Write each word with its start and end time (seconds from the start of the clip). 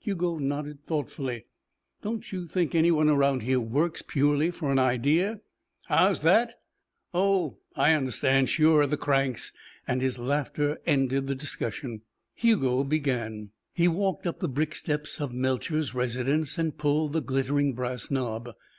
Hugo 0.00 0.36
nodded 0.36 0.84
thoughtfully. 0.84 1.46
"Don't 2.02 2.30
you 2.30 2.46
think 2.46 2.74
anyone 2.74 3.08
around 3.08 3.40
here 3.40 3.58
works 3.58 4.02
purely 4.02 4.50
for 4.50 4.70
an 4.70 4.78
idea?" 4.78 5.40
"How's 5.86 6.20
that? 6.20 6.60
Oh 7.14 7.56
I 7.74 7.94
understand. 7.94 8.50
Sure. 8.50 8.86
The 8.86 8.98
cranks!" 8.98 9.50
And 9.86 10.02
his 10.02 10.18
laughter 10.18 10.78
ended 10.84 11.26
the 11.26 11.34
discussion. 11.34 12.02
Hugo 12.34 12.84
began. 12.84 13.52
He 13.72 13.88
walked 13.88 14.26
up 14.26 14.40
the 14.40 14.46
brick 14.48 14.74
steps 14.74 15.22
of 15.22 15.32
Melcher's 15.32 15.94
residence 15.94 16.58
and 16.58 16.76
pulled 16.76 17.14
the 17.14 17.22
glittering 17.22 17.72
brass 17.72 18.10
knob. 18.10 18.50